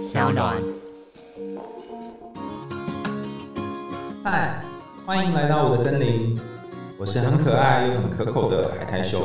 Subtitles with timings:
[0.00, 0.56] 小暖。
[4.24, 4.64] 嗨，
[5.04, 6.40] 欢迎来到我的森林，
[6.96, 9.20] 我是很可爱又很可口的海苔熊。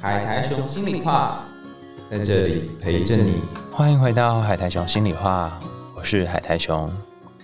[0.00, 1.44] 海苔熊心里话，
[2.08, 3.40] 在这里陪着你。
[3.72, 5.58] 欢迎回到海苔熊心里话，
[5.96, 6.88] 我是海苔熊。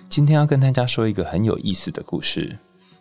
[0.09, 2.57] 今天要跟大家说一个很有意思的故事，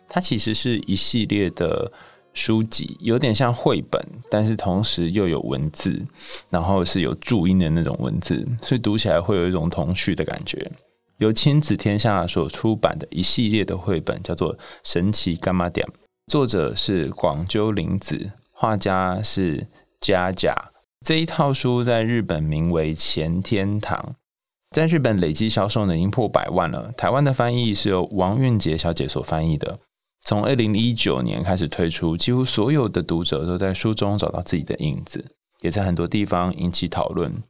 [0.08, 1.92] 它其实是一系列的。
[2.32, 6.00] 书籍有点像绘本，但是同时又有文字，
[6.48, 10.70] 然后是有注音的那种文字，所以读起来会有一种童趣的感觉。
[11.18, 15.86] 由亲子天下所出版的一系列的绘本，叫做《神奇干妈点》，
[16.28, 19.66] 作者是广鸠林子，画家是
[20.00, 20.54] 佳佳。
[21.04, 23.98] 这一套书在日本名为《前天堂》，
[24.74, 26.92] 在日本累计销售呢已经破百万了。
[26.96, 29.78] 台湾的翻译是由王韵杰小姐所翻译的。
[30.22, 35.24] 从二零一九年开始推出，几乎所有的读者都在书中找到自己的影子，
[35.62, 37.42] 也在很多地方引起讨论。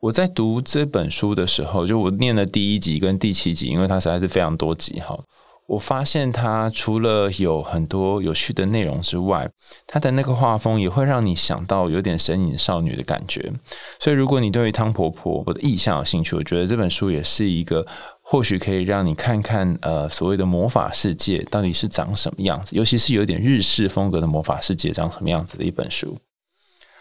[0.00, 5.18] 我在读这本书的时候，就我念了第一集跟第七集，因为它实在是非常多集哈。
[5.66, 9.50] 我发现它除了有很多有趣的内容之外，
[9.86, 13.52] 它的那个画风也会让你想到有点神隐少女的感觉。
[14.00, 17.84] 所以，如果你对于汤婆婆我的意象有兴趣，我觉得这本书也是一个。
[18.30, 26.18] 或许可以让你看看，呃，所谓的魔法世界到底是长什么样子，尤其是有点日式风格的魔法世界长什么样子的一本书。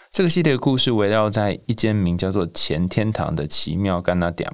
[0.09, 4.49] 这个系列的故事围绕在一间名叫做“前天堂”的奇妙干纳店，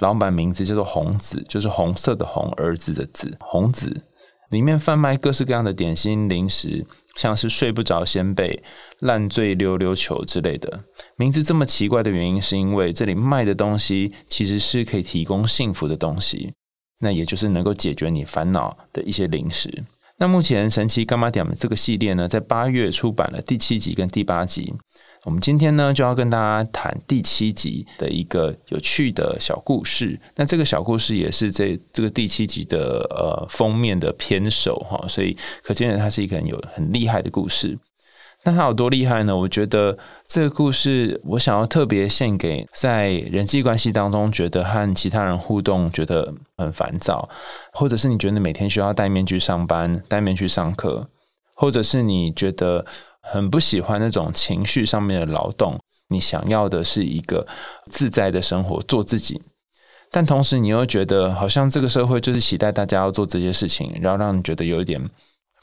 [0.00, 4.02] 老板名字叫做红子，就是红色的红儿子的子，红子。
[4.50, 8.62] 里面贩卖各式各样的点心零食，像是睡不着仙贝、
[9.00, 10.84] 烂醉溜溜球之类的。
[11.16, 16.52] 名字这么奇怪的原因，是因为这里卖的东西其实是可以提供幸福的东西，
[17.00, 19.84] 那也就是能够解决你烦恼的一些零食。
[20.20, 24.74] 那目前神奇干妈点这个系列呢，在八月出版了第七集跟第八集。
[25.24, 30.18] 我们今天呢，就要跟大家谈第七集的一个有趣的小故事。
[30.36, 37.78] 那这个小故事也是这这个第七集的呃封面的篇首哈，所以可见它是一个很有很厉害的故事。
[38.48, 39.36] 那它有多厉害呢？
[39.36, 47.28] 我觉得这个故事，我想要特别献给在人际关系当中觉得和其他人互动觉得很烦躁，
[47.72, 51.06] 或者是你觉得每天需要戴面具上班、戴面具上课，
[51.54, 52.84] 或者是你觉得。
[53.30, 55.78] 很不喜欢那种情绪上面的劳动，
[56.08, 57.46] 你想要的是一个
[57.90, 59.38] 自在的生活，做自己。
[60.10, 64.98] 但同时，你又觉得好像这个社会就是期待大家要做这些事情，然后让你觉得有一点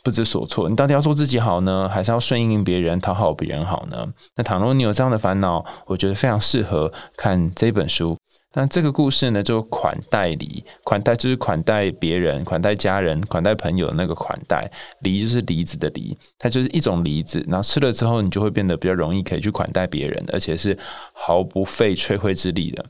[0.06, 0.70] 不知所措。
[0.70, 4.08] 你到底要做自己好呢，还是要顺应别人、讨好别人好呢？
[4.36, 8.16] 那倘若你有这样的烦恼，我觉得非常适合看这本书。
[8.58, 14.72] 那这个故事呢，就款待梨，款待就是款待别人，款待家人，款待朋友的那个款待，
[15.02, 20.78] 梨就是梨子的梨，它就是一种梨子，然后吃了之后，你就会变得比较容易可以去款待别人，而且是
[21.12, 22.86] 毫不费吹灰之力的。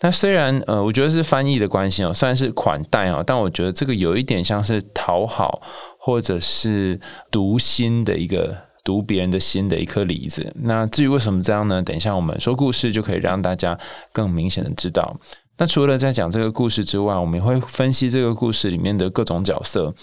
[0.00, 5.60] 那虽然呃，我觉得是翻译的关系哦，虽然是款待哦，但我觉得这个有一点像是讨好
[6.00, 6.98] 或者是
[7.30, 8.56] 读心的一个。
[8.82, 10.50] 读别人的心的一颗梨子。
[10.56, 11.82] 那至于为什么这样呢？
[11.82, 13.78] 等一下我们说故事就可以让大家
[14.10, 15.14] 更明显的知道。
[15.58, 19.94] 那除了在讲这个故事之外，我们也会分析这个故事里面的各种角色。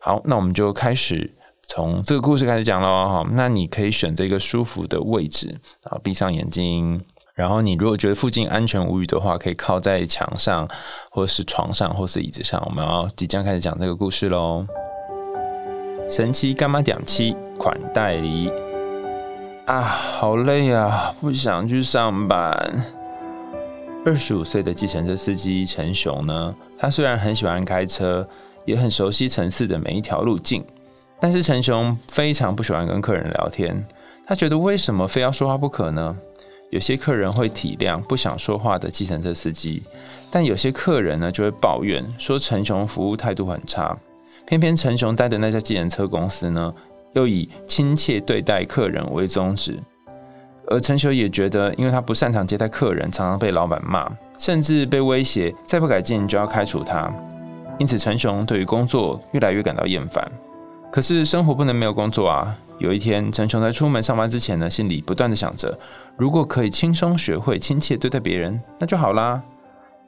[0.00, 1.34] 好，那我们就开始
[1.68, 3.08] 从这个故事开始讲喽。
[3.08, 5.48] 哈，那你可以选择一个舒服的位置，
[5.82, 7.04] 然后闭上眼睛。
[7.34, 10.66] 然后你如果觉得附近安全无虞的话，可以靠在墙上，
[11.10, 12.62] 或是床上，或是椅子上。
[12.66, 14.64] 我们要即将开始讲这个故事喽。
[16.10, 18.50] 神奇干妈点七款待礼
[19.64, 22.84] 啊，好累啊，不想去上班。
[24.04, 28.28] 二十五岁的计程车司机陈雄呢，他虽然很喜欢开车，
[28.64, 30.64] 也很熟悉城市的每一条路径，
[31.20, 33.86] 但是陈雄非常不喜欢跟客人聊天。
[34.26, 36.16] 他觉得为什么非要说话不可呢？
[36.70, 39.84] 有些客人会体谅不想说话的计程车司机，
[40.28, 43.96] 但有些客人呢就会抱怨说陈雄服务态度很差。
[44.50, 46.74] 偏偏陈雄待的那家计程车公司呢，
[47.12, 49.78] 又以亲切对待客人为宗旨，
[50.66, 57.08] 而陈雄也觉得，因为他不擅长接待客人，常常被老板骂，甚至被威胁再不改进就要开除他。
[57.78, 60.28] 因此，陈雄对于工作越来越感到厌烦。
[60.90, 62.52] 可是生活不能没有工作啊！
[62.78, 65.78] 有一天，陈雄在出门上班之前呢，心里不断的想着，
[66.16, 69.40] 如果可以轻松学会亲切对待别人，那就好啦。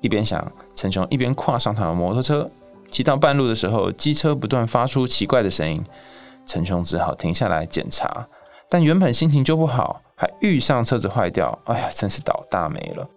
[0.00, 0.44] 一边想，
[0.74, 2.50] 陈雄一边跨上他的摩托车。
[2.92, 5.82] 骑到半路的时候，机车不断发出奇怪的声音，
[6.44, 8.28] 陈雄只好停下来检查。
[8.68, 13.08] 但原本心情就不好，还遇上车子坏掉，哎呀，真是倒大霉了。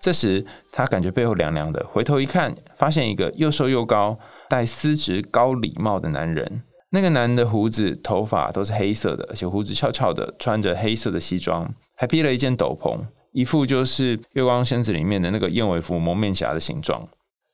[0.00, 4.18] 这时他感觉背后凉凉的，回头一看，发现一个又瘦又高、
[4.48, 6.62] 戴丝质高礼帽的男人。
[6.90, 12.98] 那个男的胡子、头发都是黑色的，而且胡子翘翘的，穿着黑色的西装，还披了一件斗篷，
[13.32, 17.06] 一副就是《月光仙子》里面的那个燕尾服蒙面侠的形状。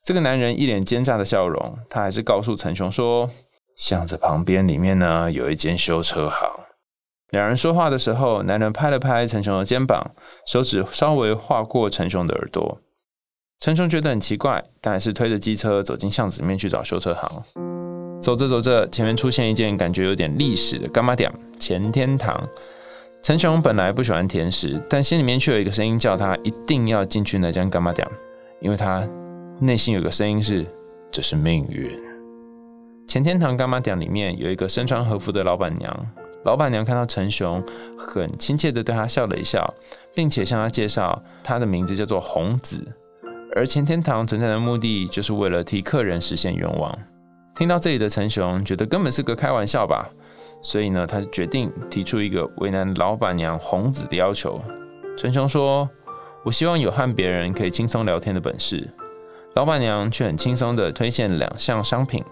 [0.03, 3.29] 这个男人一脸奸诈的笑容，他还是告诉陈雄说
[3.77, 6.49] ：“巷子旁边里面呢有一间修车行。”
[7.31, 10.11] 两人说话的时候，男人拍了拍陈雄的肩膀，
[10.45, 12.81] 手指稍微划过陈雄的耳朵。
[13.61, 17.43] 陈雄觉得很奇怪，但还是推着机车走进巷子里面去找修车行。
[18.21, 22.37] 走着走着，前面出现一件感觉有点历史的干妈店——前天堂。
[23.21, 28.05] 陈雄本来不喜欢甜食，但心里面却有一个声音叫他一定要进去那间干妈店，
[28.59, 29.07] 因为他
[29.59, 30.65] 内心有个声音是：
[31.11, 31.89] 这是命运。
[33.07, 36.07] 前天堂干妈店里面有一个身穿和服的老板娘。
[36.43, 37.63] 老板娘看到陈雄，
[37.97, 39.65] 很亲切的对他笑了一笑，
[40.13, 42.85] 并且向他介绍，他的名字叫做红子，
[43.55, 46.97] 而前天堂存在的目的就是为了替客人实现愿望。
[47.55, 50.09] 听到这里的陈雄觉得根本是个开玩笑吧，
[50.61, 54.61] 所以呢，他就决定提出一个为难老板娘红子的要求。
[55.15, 55.87] 陈雄说
[56.43, 58.89] ：“我希望有和别人可以轻松聊天的本事。”
[59.55, 62.23] 老板娘却很轻松的推荐两项商品，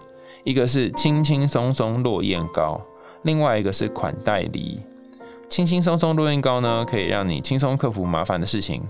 [0.44, 2.80] 一个是轻轻松松落雁膏。
[3.22, 4.80] 另外一个是款待梨，
[5.48, 8.80] 轻轻松松落雁膏呢，可以让你轻松克服麻烦的事情；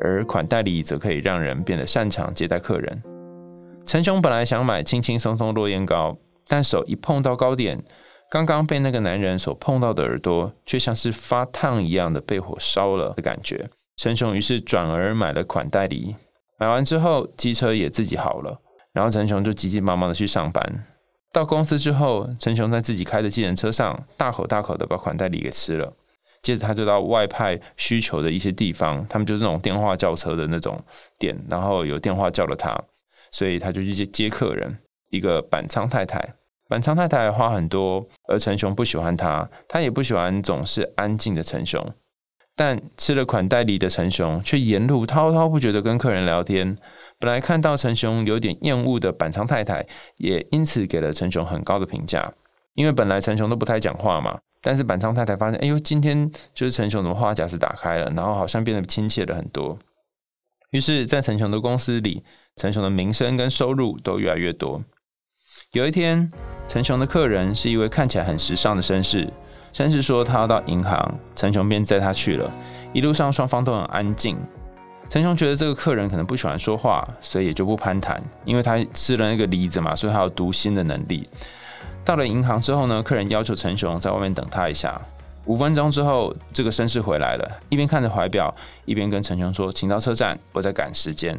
[0.00, 3.02] 而款待梨则可以让人变得擅长接待客人。
[3.84, 6.16] 陈雄本来想买轻轻松松落雁膏，
[6.46, 7.82] 但手一碰到糕点，
[8.30, 13.68] 刚刚被那个男人所碰到的耳朵，却像是发烫一样的被火烧了的感觉。
[13.96, 16.14] 陈雄于是转而买了款待梨。
[16.60, 18.60] 买完之后，机车也自己好了，
[18.92, 20.84] 然后陈雄就急急忙忙的去上班。
[21.32, 25.90] 到公司之后，陈雄在自己开的计程车上大口大口的把款待梨给吃了。
[26.42, 30.78] 接着他就到外派需求的一些地方，他们就是那种电话叫车的那种
[31.18, 32.78] 店，然后有电话叫了他，
[33.32, 34.76] 所以他就去接接客人。
[35.08, 36.34] 一个板仓太太，
[36.68, 41.82] 板仓太太话很多，而陈雄不喜欢他，他也不喜欢总是安静的陈雄。
[42.60, 46.76] 但吃了款待梨的陈雄，却沿路滔滔不绝的跟客人聊天。
[47.18, 49.86] 本来看到陈雄有点厌恶的板仓太太，
[50.18, 52.30] 也因此给了陈雄很高的评价。
[52.74, 59.78] 因为本来陈雄都不太讲话嘛，但是板仓太太发现，哎呦，今天就是陈雄的话匣子打开了，然后好像变得亲切了很多。
[60.72, 62.22] 于是，在陈雄的公司里，
[62.56, 64.84] 陈雄的名声跟收入都越来越多。
[65.72, 66.30] 有一天，
[66.68, 69.32] 陈雄的客人是一位看起来很时尚的绅士，
[69.72, 72.50] 绅士说他要到银行，陈雄便载他去了。
[72.92, 74.36] 一路上，双方都很安静。
[75.08, 78.22] 陈雄觉得这个客人可能不喜欢说话，所以也就不攀谈。
[78.44, 81.28] 因为他吃了那个梨子嘛，所以他有读心的能力。
[82.04, 85.00] 到了银行之后呢，客人要求陈雄在外面等他一下。
[85.46, 91.38] 五分钟之后，这个绅士回来了，一边看着怀表，一边跟陈雄说：“请到车站，我在赶时间。”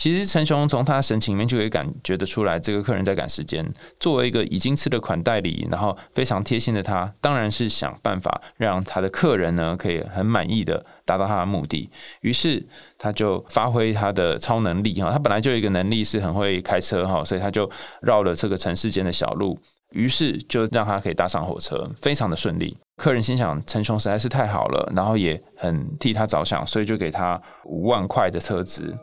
[0.00, 3.62] 其实陈雄从他神情里面就可以感觉得出来，这个客人在赶时间。
[3.98, 11.90] 作为一个已经吃了款待礼，然后非常贴心的他，当然是想办法让他的客人呢可以很满意的达到他的目的。
[12.22, 12.66] 于是
[12.96, 17.70] 他就发挥他的超能力哈，他本来就有一个能力是很会开车哈，所以他就
[18.00, 19.58] 绕了这个城市间的小路，
[19.90, 22.74] 于是就让他可以搭上火车，非常的顺利。
[22.96, 28.96] 客人心想陈雄实在是太好了，然后也很替他着想，所以就给他五万块的车资。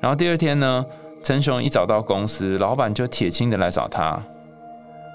[0.00, 0.84] 然后第二天呢，
[1.22, 4.20] 陈雄一早到公司，老板就铁青的来找他。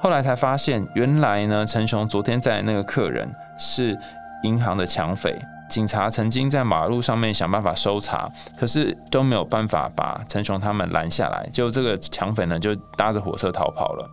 [0.02, 3.28] 后来才发现，原来呢，陈雄昨天在那个客人
[3.58, 3.98] 是
[4.44, 5.36] 银行的抢匪。
[5.68, 11.50] 警察曾经在马路上面想办法搜查，可是都没有办法把陈雄他们拦下来。
[11.51, 14.08] 就这个抢匪呢，就搭着火车逃跑了。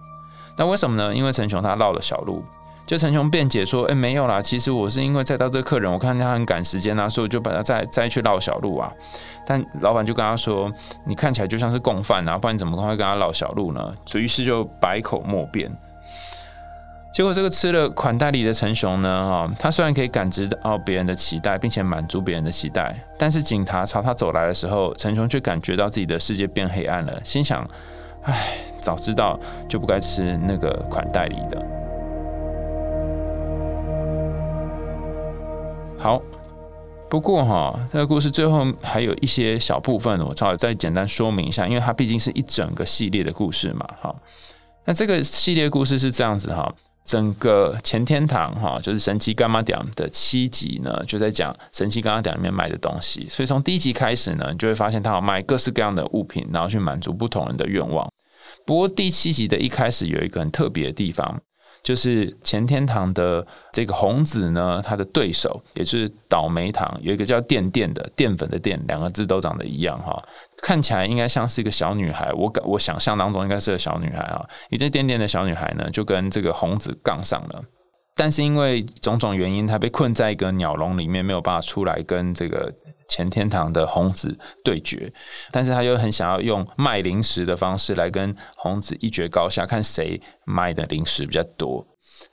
[0.57, 1.15] 那为什么呢？
[1.15, 2.43] 因为陈雄他绕了小路。
[2.93, 8.93] 就陈雄辩解说：“哎，没有啦，其实我是因为再到这客人，我看他很赶时间啊，所以我就把他再再去绕小路啊。”
[9.47, 10.71] 但老板就跟他说
[11.07, 15.75] ：“你看起来就像是共犯啊，不然怎么会跟他绕小路呢？”所以于是就百口莫辩。
[17.15, 27.67] 结果这个吃了款待礼的陈雄呢，哈，他虽然可以感知到别人的期待，并且满足别人的期待，但是警察朝他走来的时候，陈雄却感觉到自己的世界变黑暗了，心想
[28.25, 31.67] ：“哎，早知道就不该吃那个款待礼的。”
[36.03, 36.21] 好，
[37.09, 43.89] 不过哈，这个故事最后还有一些小部分，我稍微再简单说明一下，因为它毕竟是一整个系列的故事嘛。
[44.01, 44.21] 好，
[44.85, 53.29] 那这个系列故事是这样子哈，整个前天堂哈，就是神奇干妈店的七集呢，就在讲神奇干妈店里面卖的东西。
[53.29, 58.05] 所以从第一集开始呢，你就会发现它有卖各式各样的物品，然后去满足不同人的愿望。
[58.67, 61.41] 不过第七集的一开始有一个很特别的地方。
[61.83, 70.23] 就是前天堂的这个红子呢，他的对手也是倒霉糖，有一个叫电电的淀粉的淀，两个字都长得一样哈，
[70.59, 74.45] 看起来应该像是一个小女孩，我感我想象当中应该是个小女孩啊。
[74.71, 77.63] 一这电电的小女孩呢，就跟这个红子杠上了。
[78.23, 82.73] 但是因为种种原因，他被困在一个鸟笼里面，没有办法出来跟这个
[83.09, 85.13] 前天堂的红子对决。
[85.51, 91.85] 但是他又很想要用卖零食的方式来跟红子一决高下，看谁卖的零食比较多。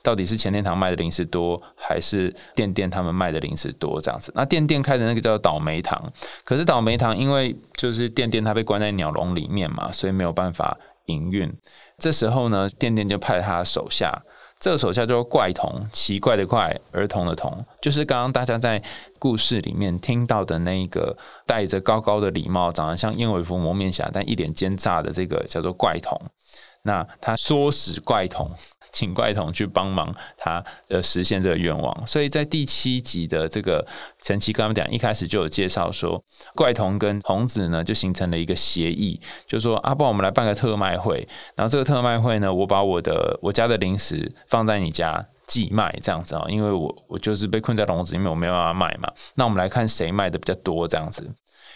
[0.03, 4.00] 到底是前天堂卖的零食多，还是店店他们卖的零食多？
[4.00, 6.13] 这样子，那店店开的那个叫倒霉堂，
[6.46, 10.77] 可是倒霉堂因为就是店店他被关在鸟笼里面嘛，所以没有办法
[11.08, 11.51] 营运。
[11.98, 14.22] 这时候呢，店店就派他手下。
[14.60, 18.82] 这个手下就是怪童，奇怪的怪，儿童的童，就是刚刚大家在
[19.18, 26.20] 故事里面听到的那一个戴着高高的礼帽、长得像燕尾服蒙面侠，但一脸奸诈的这个叫做怪童。
[26.84, 28.51] 那他唆使怪童。
[28.91, 33.86] 请怪童去帮忙他呃实现这个愿望，所以在第七集的这个
[34.24, 36.24] 神奇跟他们讲，一开始就有介绍说，
[36.55, 51.29] 怪童跟童子呢就形成了一个协议，就说阿宝，我们来办个特卖会，然后这个特卖会呢，我把我的我家的零食放在你家寄卖这样子啊，因为我我就是被困在笼子里面，我没有办法卖嘛，那我们来看谁卖的比较多这样子。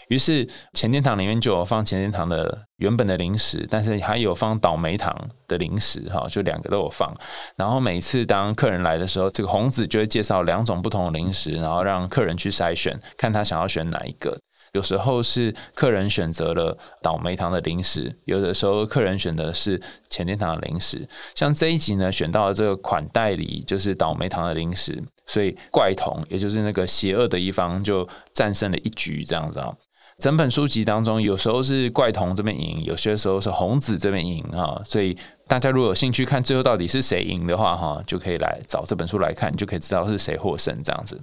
[0.10, 5.16] 于是前天堂里面就有放前天堂的原本的零食，但是还有放倒霉堂
[5.48, 7.14] 的零食，哈，就两个都有放。
[7.56, 14.38] 然后每次当客人来的时候，这个红子就会介绍两种不同的零食，然后让客人去筛选，看他想要选哪一个。
[14.74, 19.80] 有时候是客人选择了倒霉堂的零食，有的时候客人选的是
[20.10, 21.08] 前天堂的零食。
[21.36, 29.72] 像这一集呢，选到了这个款待里就是倒霉堂的零食，所以怪童也就是那个邪恶的一方就战胜了一局，这样子啊。
[30.20, 34.82] 整本书籍当中，有时候是怪童这边赢，有些时候是红子这边赢啊。
[34.86, 35.18] 所以
[35.48, 41.22] 大家如果有兴趣看最后到底是谁赢的话哈，就可以来找这本书来看，你就可以知道是谁获胜这样子。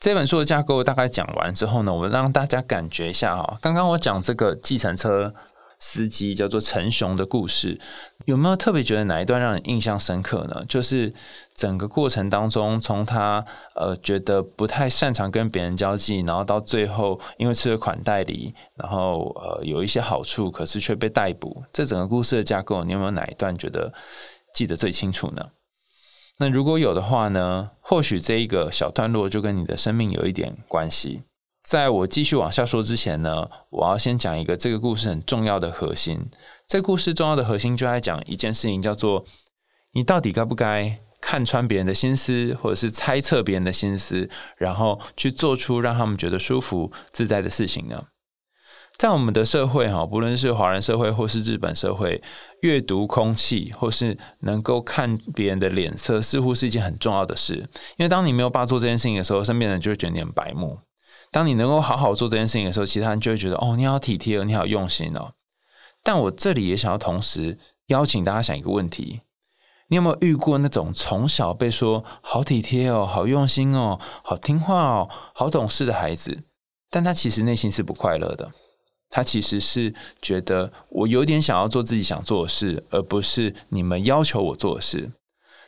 [0.00, 3.58] 这本书的架构大概讲完之后呢，我们让大家感觉一下哈。
[3.60, 5.34] 刚刚我讲这个计程车。
[5.84, 7.76] 司机叫做陈雄的故事，
[8.24, 10.64] 有没有特别觉得哪一段让你印象深刻呢？
[10.68, 11.12] 就是
[11.56, 21.64] 整个过程当中，从他呃觉得不太擅长跟别人交际，然后到最后因为吃了款待礼，然后呃有一些好处，可是却被逮捕。
[21.72, 23.92] 这整个故事的架构，你有没有哪一段觉得
[24.54, 25.44] 记得最清楚呢？
[26.38, 31.24] 那如果有的话呢，或许这一个小段落就跟你的生命有一点关系。
[31.62, 36.28] 在我继续往下说之前呢，我要先讲一个这个故事很重要的核心。
[36.66, 39.24] 这故事重要的核心就在讲一件事情，叫做
[39.92, 48.06] 你到底该不该看穿别人的心思，或者是猜测别人的心思，然后去做出让他们觉得舒服自在的事情呢？
[48.98, 52.22] 在我们的社会哈，不论是华人社会或是日本社会，
[52.60, 57.54] 阅读空气或是能够看别人的脸色，似乎是一件很重要的事。
[57.96, 60.78] 因为当你没有办法做这件事情的时候，身边人就会觉得你很白目。
[61.32, 65.32] 当你能够好好做这件事情的时候，其他人就会觉得哦，你好体贴哦，你好用心哦。
[66.02, 69.22] 但我这里也想要同时邀请大家想一个问题：
[69.88, 76.42] 你有没有遇过那种从小被说好体贴哦、好用心哦、好听话哦、好懂事的孩子，
[76.90, 78.52] 但他其实内心是不快乐的。
[79.08, 85.10] 他其实是觉得我有点想要做自己想做的事，而不是你们要求我做的事。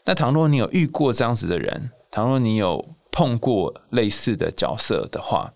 [0.04, 2.87] 那倘若你有遇过这样子的人，倘若你有。
[3.14, 5.52] 碰过类似的角色的话，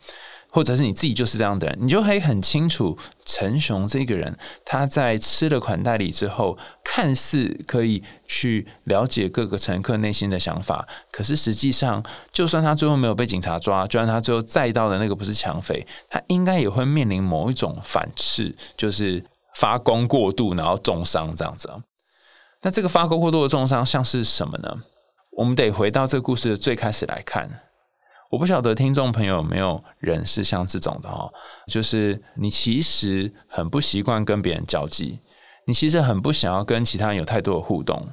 [0.49, 12.01] 或者是你自己就是这样的人，你就可以很清楚陈雄这个人，他在吃了款待礼之后，看似可以去了解各个乘客内心的想法，可是实际上，
[12.31, 19.25] 就算他最后没有被警察抓，就算他最后载到的那个不是抢匪，他应该也会面临某一种反噬，就是
[19.57, 21.69] 发功过度，然后重伤这样子。
[22.63, 24.77] 那这个发功过度的重伤像是什么呢？
[25.39, 27.49] 我们得回到这个故事的最开始来看。
[28.29, 31.31] 我不晓得听众朋友有没有人是像这种的哈，
[31.69, 35.21] 就是你其实很不习惯跟别人交际，
[35.65, 38.09] 你其实很不想要跟其他人有太多的互动。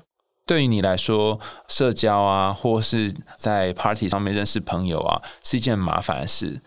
[0.46, 6.62] 对于你来说，社交啊，或是在 party 上面认识朋友啊，是一件麻烦的事。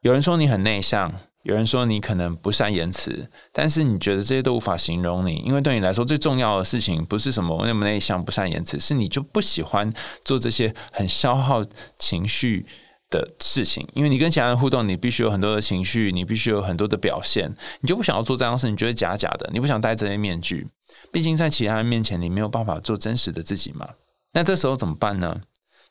[0.00, 1.12] 有人说你很内向。
[1.42, 9.90] 有人说你可能不善言辞，但是你觉得这些都无法形容你，因为对你来说最重要的事情不是什么那么内向、不善言辞，是你就不喜欢
[10.24, 11.64] 做这些很消耗
[11.98, 12.66] 情绪
[13.08, 13.88] 的事情。
[13.94, 20.68] 因为你跟其他人互动，你必须有很多的情绪，你必须有很多的表现，你就不想要做这样事，你觉得假假的，你不想戴这些面具。
[21.10, 23.88] 毕竟在其他人面前，你没有办法做真实的自己嘛。
[24.32, 25.40] 那这时候怎么办呢？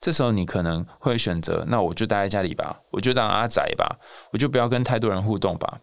[0.01, 3.98] 这时候你可能会选择，那我就待在家里吧，我就当阿宅吧，
[4.32, 5.79] 我就不要跟太多人互动吧。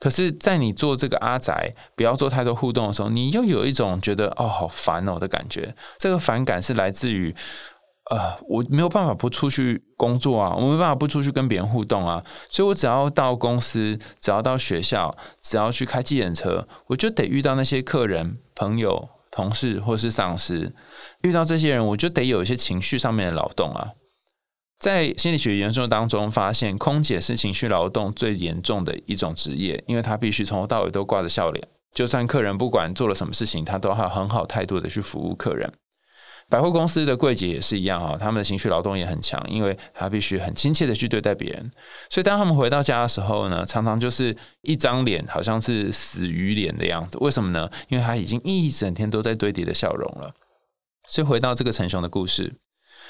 [0.00, 5.76] 可是，在你做这个阿宅，不要做太多互动的时候，你又有一种觉得哦，好烦哦的感觉。
[5.96, 7.32] 这个反感是来自于，
[8.10, 19.08] 呃，我没有办法不出去工作啊，我没办法不出去跟别人互动啊，所以我只要到公司，只要到学校，只要去开计程车，我就得遇到那些客人朋友。
[19.32, 20.72] 同事或是上司，
[21.22, 23.90] 遇到这些人，我就得有一些情绪上面的劳动啊。
[24.78, 35.72] 在心理学研究当中，发现空姐是情绪劳动最严重的一种职业，因为她必须从头到尾都挂着笑脸，就算客人不管做了什么事情，她都要很好态度的去服务客人。
[36.52, 41.72] 百货公司的柜姐也是一样哈，他们的情绪劳动也很强，因为他必须很亲切的去对待别人。
[42.10, 47.16] 所以当他们回到家的时候呢，常常就是一张脸好像是死鱼脸的样子。
[47.22, 47.70] 为什么呢？
[47.88, 50.30] 因为他已经一整天都在堆叠的笑容了。
[51.08, 52.52] 所以回到这个陈雄的故事，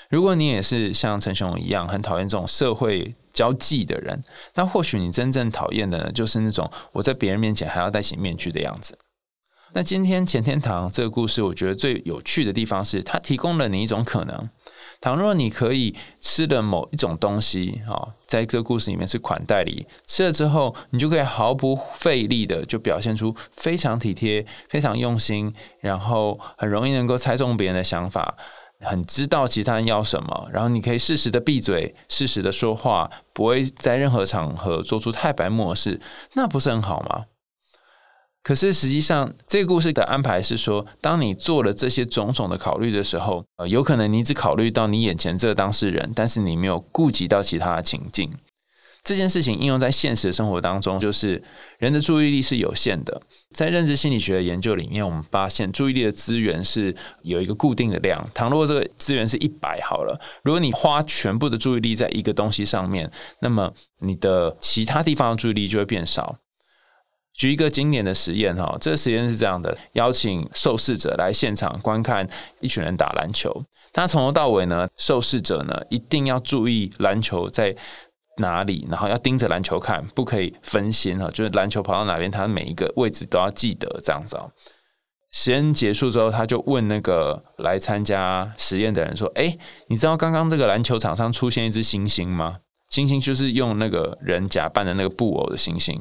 [0.09, 4.23] 如果你也是像陈雄一样很讨厌这种社会交际的人，
[4.55, 8.97] 那或许你真正讨厌的呢，就是那种我在别人面前还要戴起面具的样子。
[9.75, 14.51] 那今天前天堂这个故事，我觉得最有趣的地方是，它提供了你一种可能。
[15.01, 28.37] 倘若你可以吃的某一种东西啊，在这个故事里面是款待礼，吃了之后，你就可以毫不费力的就表现出非常体贴、非常用心，然后很容易能够猜中别人的想法，
[28.81, 35.99] 很知道其他人要什么，然后你可以适时的闭嘴，适时的说话，不会在任何场合做出太白目的事，
[36.35, 37.25] 那不是很好吗？
[38.43, 48.33] 可是实际上，这个故事的安排是说，当你做了这些种种的考虑的时候，呃，有可能你只考虑到你眼前这个当事人，但是你没有顾及到其他的情境。
[49.05, 51.43] 这件事情应用在现实生活当中，就是
[51.79, 53.21] 人的注意力是有限的。
[53.53, 58.25] 在认知心理学的研究里面，我们发现注意力的资源是有一个固定的量。
[58.33, 66.37] 倘若这个资源是一百好了，如果你花全部的注意力在一个东西上面，那么你的其他地方的注意力就会变少。
[67.35, 72.29] 举一个经典的实验哈，这个实验是这样的：邀请受试者来现场观看
[72.61, 73.65] 一群人打篮球。
[73.93, 77.75] 他从头到尾呢，受试者呢一定要注意篮球在
[78.39, 81.29] 哪里，然后要盯着篮球看，不可以分心哈。
[81.31, 84.39] 就是篮球跑到哪边，他每一个位置都要记得这样子。
[85.33, 89.57] 实验结束之后，他就问那个来参加实验的人说：“哎，
[89.89, 92.59] 你知道刚刚这个篮球场上出现一只猩猩吗？
[92.91, 95.99] 猩猩就是用那个人假扮的那个布偶的猩猩。”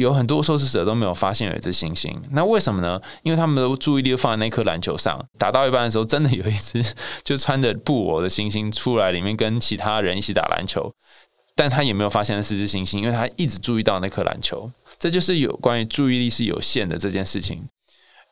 [0.00, 3.00] 有很多受试者都没有发现有一只猩猩，那为什么呢？
[3.22, 6.82] 因为他们的注意力放在那颗篮球上，打到一半的时候，真的有一只
[7.22, 10.92] 就穿着布偶的猩猩出来，里面跟其他人一起打篮球，
[11.54, 14.70] 但他也没有发现那四只猩猩，因为他一直注意到那颗篮球。
[14.98, 17.62] 这就是有关于注意力是有限的这件事情。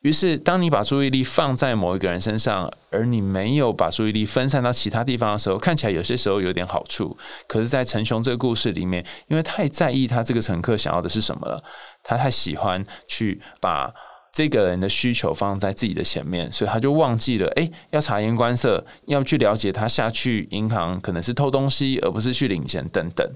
[0.02, 7.16] 于是，当你把注意力放在某一个人身上，而你没有把注意力分散到其他地方的时候，看起来有些时候有点好处。
[7.48, 11.62] 可是，在陈雄这个故事里面，因为太在意他这个乘客想要的是什么了，
[12.04, 13.92] 他太喜欢去把
[14.32, 23.28] 这个人的需求放在自己的前面，所以他就忘记了，哎，要察言观色，要去了解他下去银行可能是偷东西，而不是去领钱等等。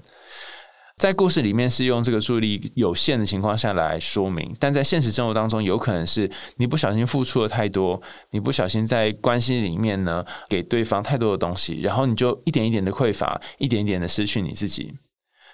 [0.97, 8.01] 在故事里面是用这个注意力有限的情况下来说明，但在现实生活当中，有可能是你不小心付出了太多，
[8.31, 14.93] 你不小心在关系里面呢给对方太多的东西，然后你就一点一点的匮乏，一点一点的失去你自己。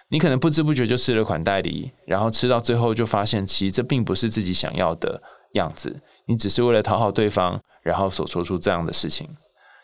[0.10, 5.22] 你可能不知不觉就吃了款待礼，然后吃到最后就发现，其实这并不是自己想要的
[5.54, 9.28] 样子，你只是为了讨好对方，然后所做出这样的事情。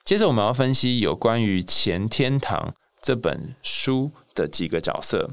[0.03, 2.59] 接着我们要分析有关于《前天堂》
[3.01, 5.31] 这本书的几个角色。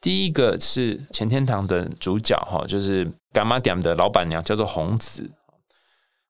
[0.00, 5.30] 第一个是前天堂的主角哈，就是干妈店的老板娘，叫做红子。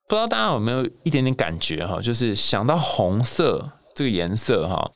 [0.09, 2.01] 不知道大家有没有一点点感觉哈？
[2.01, 4.91] 就是想到红色这个颜色哈，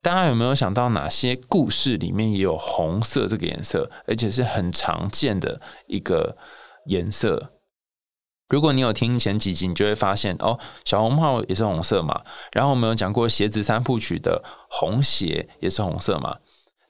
[0.00, 6.38] 大家有没有想到哪些故事里面也有红色这个颜色，而且是很常见的一个
[6.86, 7.52] 颜色？
[8.48, 12.22] 如果你有听前几集，你就会发现哦，小红帽也是红色嘛。
[12.52, 16.38] 然后我们有讲过鞋子三部曲的红鞋也是红色嘛。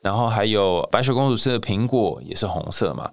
[0.03, 3.11] 然后还有白雪公主吃的苹果也是红色嘛？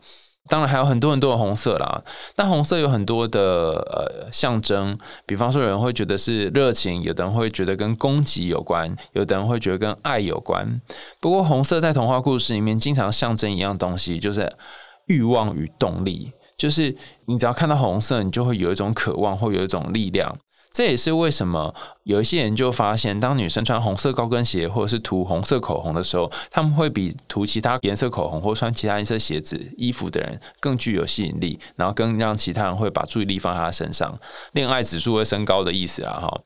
[0.47, 2.03] 当然还有很多很多的红色啦。
[2.35, 3.39] 那红色有很多的
[3.91, 4.97] 呃象征，
[5.27, 10.81] 比方说有人会觉得是热情，有的人会觉得跟攻击有关，有的人会觉得跟爱有关。
[11.21, 14.51] 不过红色在童话故事里面经常象征一样东西，就是
[15.05, 16.31] 欲望与动力。
[16.57, 20.35] 就是你只要看到红色，你就会有一种渴望，或有一种力量。
[20.79, 34.17] 这也是为什么有一些研究发现，当女生穿红色高跟鞋或者是涂红色口红的时候，他们会比涂其他颜色口红或穿其他颜色鞋子、衣服的人更具有吸引力，然后更让其他人会把注意力放在她身上，
[34.53, 36.43] 恋爱指数会升高的意思啦哈。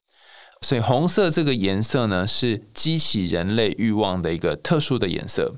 [0.61, 5.53] 所以红色这个颜色呢，是激起人类欲望的一个特殊的颜色。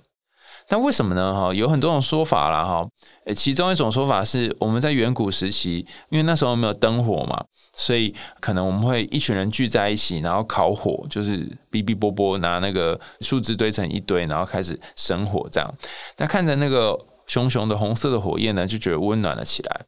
[0.69, 1.33] 那为什么呢？
[1.33, 2.87] 哈，有很多种说法啦哈。
[3.35, 7.43] 其中一种说法是，我们在远古时期，因为那时候没有灯火嘛。
[7.77, 15.73] 所以可能我们会一群人聚在一起，然后烤火，就是哔哔啵啵拿那个树枝堆成一堆，然后开始生火这样。
[16.15, 16.97] 那看着那个
[17.27, 19.81] 熊熊的红色的火焰呢，就觉得温暖了起来。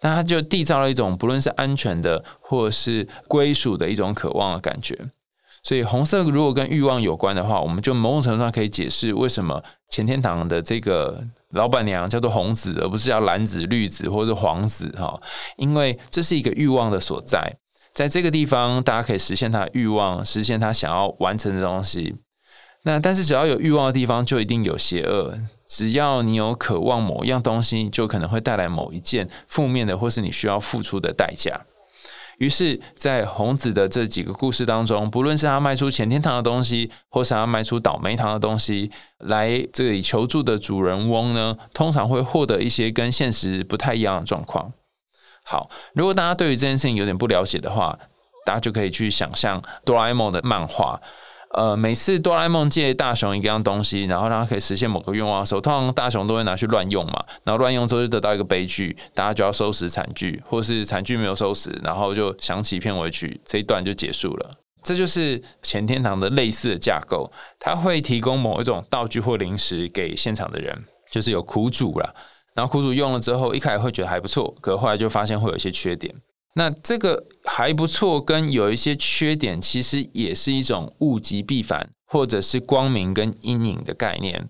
[0.00, 4.98] 那他就缔造了一种不论是安全的或者是归属的一种渴望的感觉。
[5.64, 15.18] 所以红色如果跟欲望有关的话，我们就某种程度上可以解释为什么前天堂的这个老板娘叫做红子，而不是叫蓝子、绿子或者黄子哈，
[15.56, 17.56] 因为这是一个欲望的所在，
[17.94, 22.14] 在这个地方大家可以实现他的欲望，实现他想要完成的东西。
[22.82, 25.38] 那但是只要有欲望的地方，就一定有邪恶。
[25.66, 31.58] 只要你有渴望某一样东西，就可能会带来某一件负面的，或是你需要付出的代价。
[32.38, 44.72] 于是，在红子的这几个故事当中，不论是他卖出前天堂的东西，或是他卖出倒霉堂的东西来这里求助的主人翁呢，通常会获得一些跟现实不太一样的状况。
[45.44, 47.98] 好，如果大家对于这件事情有点不了解的话，
[48.44, 51.00] 大家就可以去想象哆啦 A 梦的漫画。
[51.54, 64.50] 呃，每次哆啦 A 梦借大雄一样东西，然后让他可以实现某个愿望的时候，通常大雄都会拿去乱用嘛，然后乱用之后就得到一个悲剧，大家就要收拾惨剧，或是惨剧没有收拾，然后就响起片尾曲，这一段就结束了。
[64.82, 70.76] 这就是前天堂的类似的架构，他会提供某一种道具或零食给现场的人，
[71.10, 72.14] 就是有苦主了，
[72.54, 76.12] 然后苦主用了之后，一开始会觉得还不错，可后来就发现会有一些缺点。
[76.54, 84.48] 那这个还不错，跟有一些缺点，其实也是一种物极必反，或者是光明跟阴影的概念。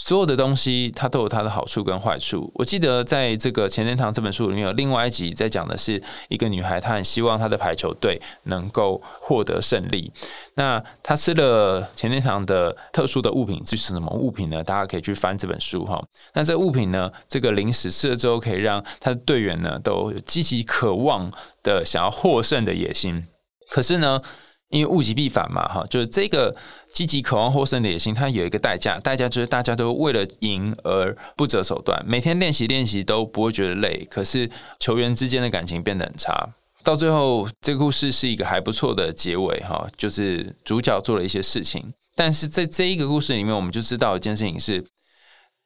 [0.00, 2.50] 所有的东西它都有它的好处跟坏处。
[2.54, 10.10] 我记得在这个前天堂这本书里面有另外一集在讲的是一个女孩，她很希望她的排球队能够获得胜利。
[10.54, 14.64] 那她吃了前天堂的特殊的物品，这是什么物品呢？
[14.64, 16.02] 大家可以去翻这本书哈。
[16.32, 21.30] 那这物品呢，这个零食吃了之后，可以让她的队员呢都积极渴望
[21.62, 23.26] 的想要获胜的野心。
[23.68, 24.22] 可是呢？
[24.70, 26.54] 因为物极必反嘛，哈，就是这个
[26.92, 36.48] 积极渴望获胜的野心，它有一个代价，代价就是大家都为了赢而不择手段，每天练习练习都不会觉得累，可是球员之间的感情变得很差，
[36.84, 44.86] 到最后这个故事是一个还不错的结尾，哈，就是主角做了一些事情，但是在这一个故事里面，我们就知道一件事情是，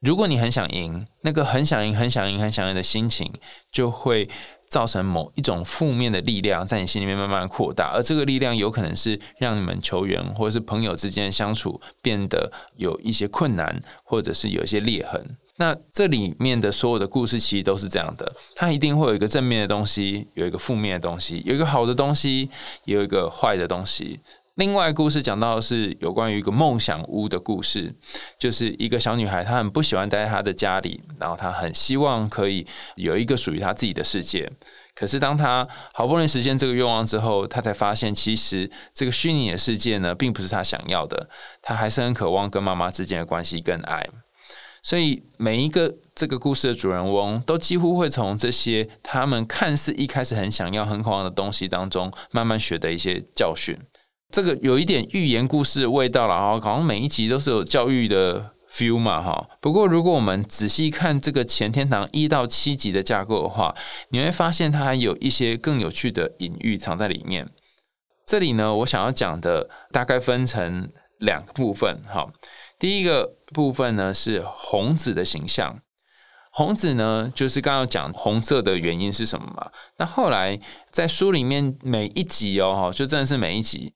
[0.01, 3.31] 如果你很想赢，那个很想赢、很想赢、很想赢的心情
[3.71, 4.27] 就会。
[4.69, 15.37] 造成某一种负面的力量在你心里面慢慢扩大，而这个力量有可能是让你们球员或者是朋友之间的相处变得有一些困难，或者是有一些裂痕。
[15.57, 22.49] 那这里面的所有的故事其实都是这样的，它一定会有一个正面的东西，有一个负面的东西，有一个好的东西，
[22.83, 24.19] 有一个坏的东西。
[24.55, 27.93] 另外，故事讲到的是有关于一个梦想屋的故事，
[28.39, 32.65] 就是一个小女孩，她很不喜欢待在她的家里，然后她很希望可以
[32.95, 34.49] 有一个属于她自己的世界。
[34.95, 41.29] 可是，当她好不容易实现这个愿望之后，她才发现，其实这个虚拟的世界呢，并不是她想要的。
[41.61, 44.07] 她还是很渴望跟妈妈之间的关系跟爱。
[44.81, 53.77] 所以，每一个这个故事的主人翁，都几乎会从这些他们看似一开始很想要、很渴望的东西当中，慢慢学的一些教训。
[54.31, 59.47] 这个有一点寓言故事的味道了哈，好像每一集都是有教育的 feel 嘛哈。
[59.61, 63.73] 不过如果我们仔细看这个前天堂一到七集的架构的话，
[64.09, 67.49] 你会发现它还有一些更有趣的隐喻藏在里面。
[68.25, 72.27] 这里呢，我想要讲的大概分成两个部分哈。
[72.77, 75.79] 第一个部分呢是红子的形象，
[76.51, 79.71] 红子呢就是刚刚讲红色的原因是什么嘛？
[79.97, 80.59] 那后来
[80.91, 83.93] 在书里面每一集哦，就真的是每一集。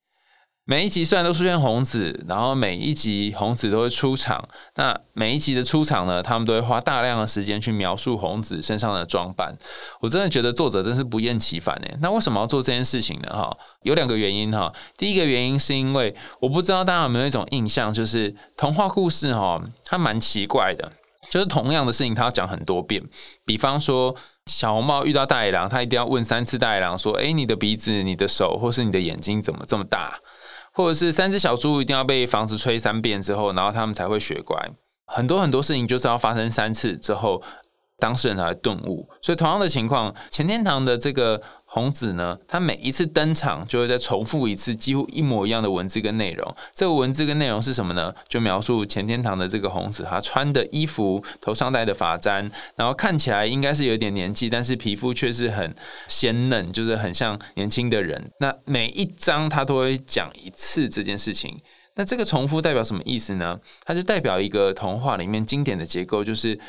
[0.69, 4.47] 每一集虽然都出现红子，然后每一集红子都会出场。
[4.75, 9.57] 那每一集的出场呢，他们都会花大量的时间去描述红子身上的装扮。
[9.99, 11.97] 我真的觉得作者真是不厌其烦诶。
[12.03, 13.29] 那为什么要做这件事情呢？
[13.31, 14.71] 哈，有两个原因哈。
[14.95, 20.91] 第一个原因是因为我不知道大家有没有一种印象，就是童话故事哈，它蛮奇怪的，
[21.31, 23.03] 就是同样的事情它要讲很多遍。
[23.43, 30.19] 比方说小红帽遇到大野狼，他一定要问三次大野狼说：“哎，你的鼻子、你的手或是你的眼睛怎么这么大？”
[30.79, 34.57] 或者是三只小猪一定要被房子吹三遍之后，然后他们才会学乖。
[35.07, 37.41] 很多很多事情就是要发生三次之后，
[37.97, 39.05] 当事人才会顿悟。
[39.21, 41.41] 所以同样的情况，前天堂的这个。
[41.71, 46.55] 红子呢，他每一次登场就会再重复一次几乎一模一样的文字跟内容。
[46.73, 48.11] 这个文字跟内容是什么呢？
[48.27, 55.75] 就描述前天堂的这个红子，他穿的衣服、头上戴的发簪，然后看起来应该是有点年纪，但是皮肤却是很
[56.07, 58.31] 鲜嫩，就是很像年轻的人。
[58.39, 61.55] 那每一章他都会讲一次这件事情。
[61.95, 63.59] 那这个重复代表什么意思呢？
[63.85, 66.59] 它就代表一个童话里面经典的结构，就是。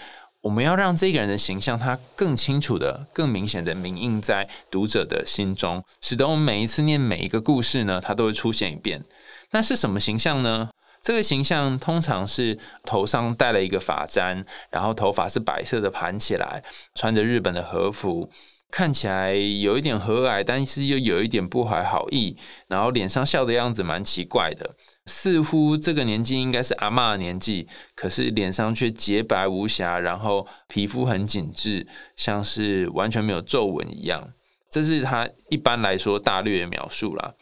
[0.42, 9.04] 我们要让这个人的形象，他更清楚的、更明显的铭印在读者的心中，使得我们每一次念每一个故事呢，它都会出现一遍。
[9.50, 10.70] 那是什么形象呢？
[11.02, 16.62] 这个形象通常是头上戴了一个发簪，然后头发是白色的盘起来，
[16.94, 18.30] 穿着日本的和服，
[18.70, 22.36] 看起来有一点和蔼，但是又有一点不怀好意，
[22.68, 24.74] 然后脸上笑的样子蛮奇怪的，
[25.06, 34.32] 似乎这个年纪应该是阿嬷的年纪，可是脸上却洁白无瑕，然后皮肤很紧致，像是完全没有皱纹一样。
[34.70, 37.34] 这是他一般来说大略的描述啦。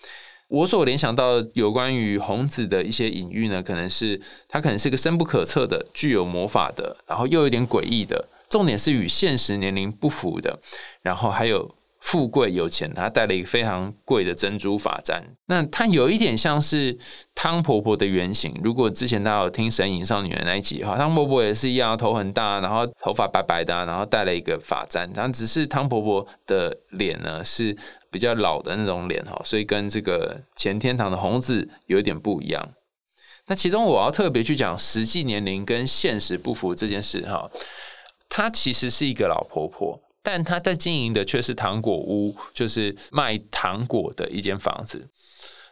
[0.48, 4.18] 我所联想到有关于红子的一些隐喻呢，可能是
[4.48, 10.58] 他可能是个深不可测的、具有魔法的，然后又有点诡异的，重点是与现实年龄不符的，
[11.02, 11.77] 然后还有。
[12.08, 15.22] 富贵有钱，他戴了一个非常贵的珍珠发簪。
[15.44, 16.98] 那他有一点像是
[17.34, 18.58] 汤婆婆的原型。
[18.64, 25.06] 如果之前大家有听《神隐少女》的那一集哈，汤婆婆也是一样，头很大，然后头发白白的，然后戴了一个发簪。
[25.12, 27.76] 但只是汤婆婆的脸呢是
[28.10, 32.70] 比较老的那种脸哈，所以跟这个前天堂的红子有点不一样。
[33.48, 37.50] 那其中我要特别去讲实际年龄跟现实不符这件事哈，
[38.30, 40.00] 她其实是一个老婆婆。
[40.30, 45.08] 但他在经营的却是糖果屋，就是卖糖果的一间房子。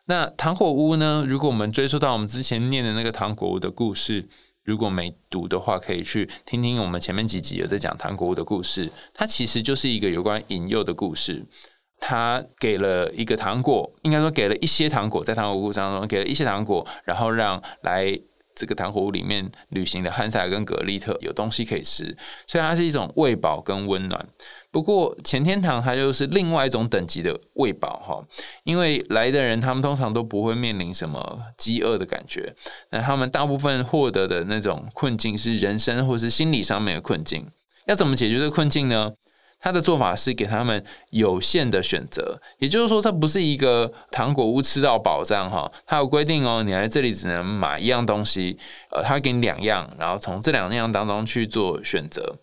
[0.06, 1.26] 那糖果屋呢？
[1.28, 4.26] 如果我们追溯到我们之前念的那个糖果屋的故事，
[4.64, 8.90] 如果没读的话，可以去听听我们前面几集有在讲糖果屋的故事。
[9.12, 11.44] 它其实就是一个有关引诱的故事。
[12.00, 18.18] 他给了一个糖果，应该说给了一些糖果，在糖果屋当中给了一些糖果，然后让来。
[18.56, 22.16] 这个糖果屋里面旅行的汉塞尔跟格丽特有东西可以吃，
[22.48, 24.26] 所以它是一种喂饱跟温暖。
[24.72, 28.26] 不过前天堂它又是另外一种等级的喂饱哈，
[28.64, 32.54] 因为来的人他们通常都不会面临什么饥饿的感觉，
[32.90, 37.46] 那他们大部分获得的那种困境是人生或是心理上面的困境。
[37.86, 39.12] 要怎么解决这困境呢？
[39.60, 45.70] 他的做法是给他们有限的选择，也就是说，它不是一个糖果屋吃到饱这样哈。
[45.84, 48.56] 他有规定哦，你来这里只能买一样东西，
[48.90, 52.36] 呃，他给你两样，然后从这两样当中去做选择。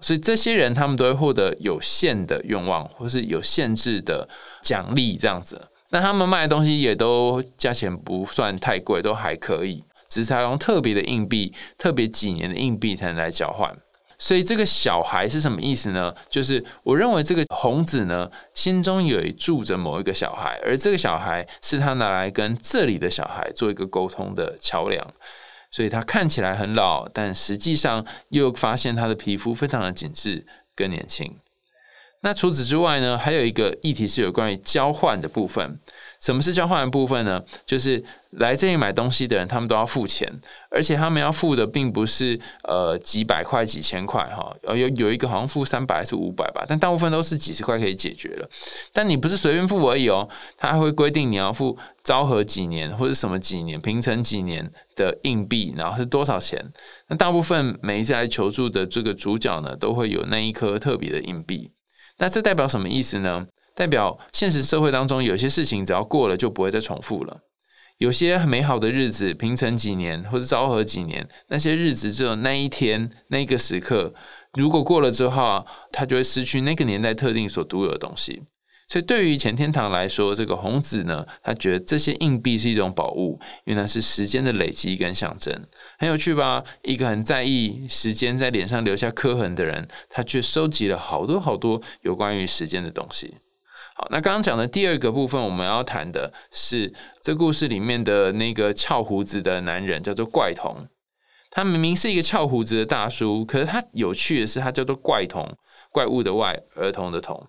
[0.00, 4.28] 所以这些人他们都会获得有限的愿望，或是有限制的
[4.62, 5.68] 奖励这样子。
[5.90, 13.74] 那他们卖的东西也都价钱不算太贵，都还可以，只是他用特别的硬币，特别几年的硬币才能来交换。
[14.24, 16.14] 所以这个小孩是什么意思呢？
[16.30, 25.06] 就是我认为这个红子呢，心中有住着某一个小孩，而这个小孩是他拿来跟这里的小孩做一个沟通的桥梁。
[25.70, 31.36] 所以他看起来很老，但实际上又发现他的皮肤非常的紧致，更年轻。
[32.22, 35.78] 那除此之外呢，还有一个议题是有关于交换的部分。
[36.24, 37.42] 什么是交换的部分呢？
[37.66, 40.26] 就是来这里买东西的人，他们都要付钱，
[40.70, 48.48] 而且他们要付的并不是呃几百块、几千块哈，有有一个好像付三百还是五百吧，但大部分都是几十块可以解决了。
[48.90, 56.58] 但你不是随便付而已哦，他还会规定你要付昭和几年或者什么几年、平成几年的硬币，然后是多少钱？
[57.08, 61.70] 那大部分每一次来求助的这个主角呢，都会有那一颗特别的硬币。
[62.16, 63.46] 那这代表什么意思呢？
[63.74, 67.40] 代表现实社会当中有些事情只要过了就不会再重复了。
[67.98, 74.12] 有些美好的日子，平成几年或者昭和几年，那些日子只有那一天那个时刻，
[74.54, 78.42] 如果过了之后，它就会失去那个年代特定所独有的东西。
[78.86, 85.66] 所以对于前天堂来说，这个红子呢，他觉得这些硬币是一种宝物，因为那是时间的累积跟象征，
[85.98, 86.62] 很有趣吧？
[86.82, 93.38] 一个很在意时间在脸上留下刻痕的人，他却收集了好多好多有关于时间的东西。
[93.96, 100.88] 好，那刚刚讲的第二个部分，我们要谈的是这故事里面的那个翘胡子的男人，叫做怪童。
[101.48, 105.48] 他明明是一个翘胡子的大叔，可是他有趣的是，他叫做怪童，
[105.92, 107.46] 怪物的怪，儿童的童。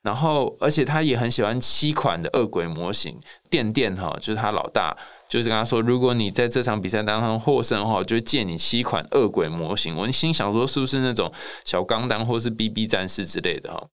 [0.00, 3.18] 然后，而且他也很喜欢七款的恶鬼模型。
[3.50, 4.96] 电电哈，就是他老大，
[5.28, 9.94] 就是跟他说，如果你在这场比赛当中获胜的话，就借你七款恶鬼模型。
[9.94, 11.30] 我心想说，是不是那种
[11.66, 13.86] 小钢弹或是 BB 战士之类的哈？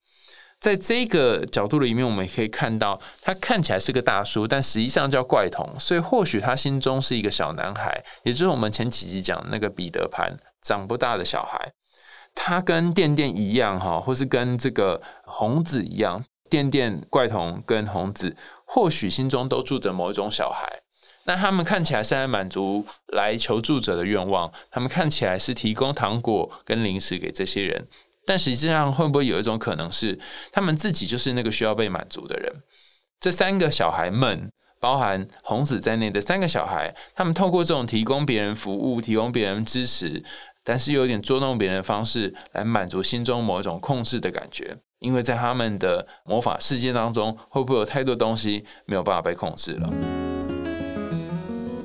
[0.61, 11.73] 在这个角度里面，我们也可以看到，他看起来是个大叔，但实际上叫怪童，所以或许他心中是一个小男孩，也就是我们前几集讲那个彼得潘长不大的小孩。
[12.35, 20.83] 他跟电电一样哈，或是跟这个红子一样，电电怪童跟红子或许心中都住着某一种小孩。
[21.23, 27.87] 那他们看起来是在满足来求助者的愿望，他们看起来是提供糖果跟零食给这些人。
[28.31, 30.17] 但实际上，会不会有一种可能是，
[30.53, 32.49] 他们自己就是那个需要被满足的人？
[33.19, 40.23] 这三个小孩们，包含红子在内的三个小孩，他们透过这种提供别人服务、提供别人支持，
[40.63, 44.77] 但是又有点捉弄别人的方式，来满足心中某一种控制的感觉。
[44.99, 49.89] 因为在他们的魔法世界当中，会不会有太多东西没有办法被控制了？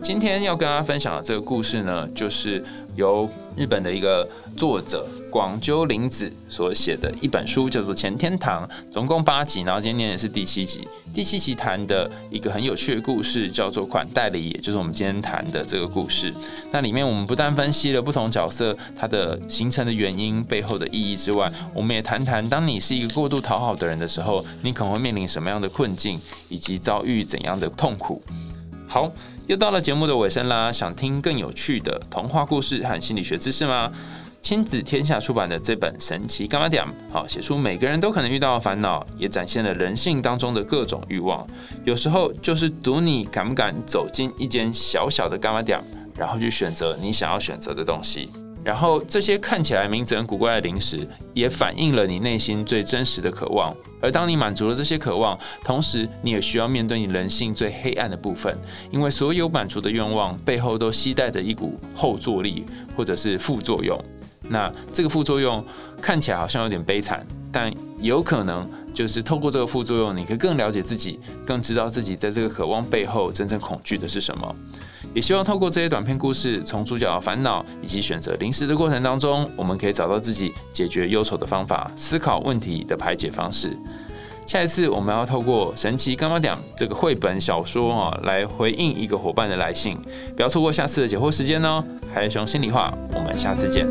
[0.00, 2.64] 今天要跟大家分享的这个故事呢，就是
[2.96, 10.87] 由日本的一个作者广鸠林子所写的一本书，叫做《前天堂》，总共八集，然后今天也是第七集。
[11.14, 16.32] 第七集谈的一个很有趣的故事，叫做“款待礼”，也就是我们今天谈的这个故事。
[16.70, 28.22] 那里面我们不但分析了不同角色它的形成的原因、背后的意义之外，我们也谈谈，当你是一个过度讨好的人的时候，你可能会面临什么样的困境，以及遭遇怎样的痛苦。
[28.87, 29.11] 好，
[29.46, 30.72] 又到了节目的尾声啦！
[30.72, 33.92] 想听更有趣的童话故事和心理学知识吗？
[34.42, 41.46] 亲子天下出版的这本《神奇干嘛点》，好写出每个人都可能遇到的烦恼，也展现了人性当中的各种欲望。
[41.85, 45.80] 有时候就是赌你敢不敢走进一间小小的干嘛点，
[46.16, 48.28] 然后去选择你想要选择的东西。
[48.66, 53.72] 然后这些看起来名字很古怪的零食，也反映了你内心最真实的渴望。
[54.02, 58.59] 而当你满足了这些渴望，同时你也需要面对你人性最黑暗的部分，
[58.90, 62.64] 因为所有满足的愿望背后都携带着一股后坐力
[62.96, 63.96] 或者是副作用。
[64.48, 65.64] 那这个副作用
[66.02, 74.57] 看起来好像有点悲惨，但有可能就是透过这个副作用，你可以更了解自己，更知道自己在这个渴望背后真正恐惧的是什么。
[75.14, 83.77] 也希望透过这些短篇故事，从主角的烦恼以及选择零食的过程当中，我们可以找到自己解决忧愁的方法，思考问题的排解方式。
[84.47, 89.99] 下一次我们要透过《神奇干妈点》这个绘本小说啊，来回应一个伙伴的来信，
[90.37, 91.83] 不要错过下次的解惑时间哦。
[92.14, 93.85] 海熊心里话，我们下次见。